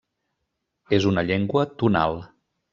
[0.99, 2.21] És una llengua tonal.